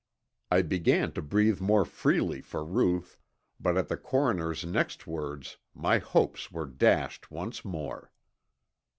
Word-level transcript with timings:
I 0.49 0.63
began 0.63 1.11
to 1.11 1.21
breathe 1.21 1.61
more 1.61 1.85
freely 1.85 2.41
for 2.41 2.65
Ruth, 2.65 3.19
but 3.59 3.77
at 3.77 3.87
the 3.87 3.97
coroner's 3.97 4.65
next 4.65 5.05
words 5.05 5.57
my 5.75 5.99
hopes 5.99 6.51
were 6.51 6.65
dashed 6.65 7.29
once 7.29 7.63
more. 7.63 8.11